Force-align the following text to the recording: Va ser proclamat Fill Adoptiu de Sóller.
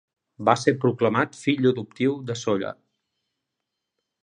Va 0.47 0.53
ser 0.61 0.71
proclamat 0.85 1.37
Fill 1.41 1.69
Adoptiu 1.73 2.17
de 2.31 2.39
Sóller. 2.41 2.75